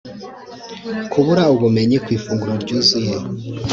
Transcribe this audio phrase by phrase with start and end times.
[1.11, 3.13] kubura ubumenyi ku ifunguro ryuzuye